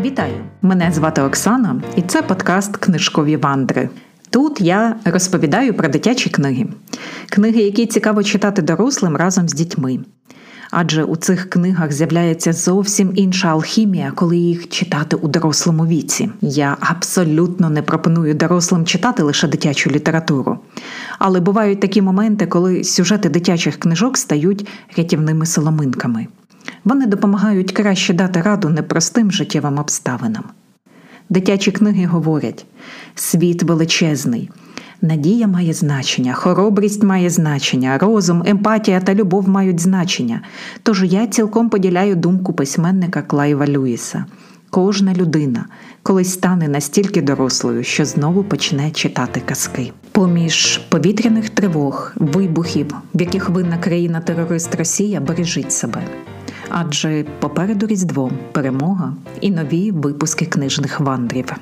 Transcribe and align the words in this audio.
Вітаю! 0.00 0.34
Мене 0.62 0.92
звати 0.92 1.22
Оксана, 1.22 1.82
і 1.96 2.02
це 2.02 2.22
подкаст 2.22 2.76
Книжкові 2.76 3.36
вандри. 3.36 3.88
Тут 4.30 4.60
я 4.60 4.96
розповідаю 5.04 5.74
про 5.74 5.88
дитячі 5.88 6.30
книги, 6.30 6.66
книги, 7.30 7.62
які 7.62 7.86
цікаво 7.86 8.22
читати 8.22 8.62
дорослим 8.62 9.16
разом 9.16 9.48
з 9.48 9.54
дітьми. 9.54 9.98
Адже 10.70 11.04
у 11.04 11.16
цих 11.16 11.50
книгах 11.50 11.92
з'являється 11.92 12.52
зовсім 12.52 13.12
інша 13.14 13.48
алхімія, 13.48 14.12
коли 14.14 14.36
їх 14.36 14.68
читати 14.68 15.16
у 15.16 15.28
дорослому 15.28 15.86
віці. 15.86 16.30
Я 16.40 16.76
абсолютно 16.80 17.70
не 17.70 17.82
пропоную 17.82 18.34
дорослим 18.34 18.84
читати 18.84 19.22
лише 19.22 19.48
дитячу 19.48 19.90
літературу. 19.90 20.58
Але 21.18 21.40
бувають 21.40 21.80
такі 21.80 22.02
моменти, 22.02 22.46
коли 22.46 22.84
сюжети 22.84 23.28
дитячих 23.28 23.76
книжок 23.76 24.18
стають 24.18 24.68
рятівними 24.96 25.46
соломинками. 25.46 26.26
Вони 26.84 27.06
допомагають 27.06 27.72
краще 27.72 28.14
дати 28.14 28.42
раду 28.42 28.68
непростим 28.68 29.30
життєвим 29.30 29.78
обставинам. 29.78 30.44
Дитячі 31.28 31.70
книги 31.70 32.06
говорять: 32.06 32.66
світ 33.14 33.62
величезний, 33.62 34.50
надія 35.02 35.46
має 35.46 35.72
значення, 35.72 36.32
хоробрість 36.32 37.02
має 37.02 37.30
значення, 37.30 37.98
розум, 37.98 38.42
емпатія 38.46 39.00
та 39.00 39.14
любов 39.14 39.48
мають 39.48 39.80
значення. 39.80 40.42
Тож 40.82 41.04
я 41.04 41.26
цілком 41.26 41.68
поділяю 41.68 42.16
думку 42.16 42.52
письменника 42.52 43.22
Клайва 43.22 43.66
Люїса. 43.66 44.24
Кожна 44.70 45.14
людина 45.14 45.64
колись 46.02 46.32
стане 46.32 46.68
настільки 46.68 47.22
дорослою, 47.22 47.84
що 47.84 48.04
знову 48.04 48.44
почне 48.44 48.90
читати 48.90 49.42
казки. 49.46 49.92
Поміж 50.12 50.78
повітряних 50.78 51.50
тривог, 51.50 52.12
вибухів, 52.16 52.86
в 53.14 53.20
яких 53.20 53.48
винна 53.48 53.78
країна 53.78 54.20
терорист 54.20 54.74
Росія, 54.74 55.20
бережіть 55.20 55.72
себе. 55.72 56.02
Адже 56.70 57.24
попереду 57.40 57.86
Різдво, 57.86 58.30
перемога 58.52 59.14
і 59.40 59.50
нові 59.50 59.90
випуски 59.90 60.46
книжних 60.46 61.00
вандрів. 61.00 61.52